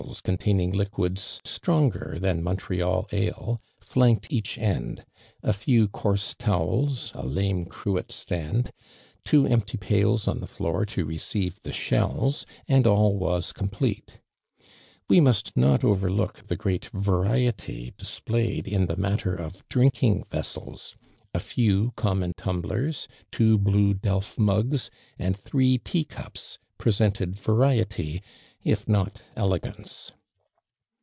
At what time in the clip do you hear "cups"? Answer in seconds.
26.05-26.57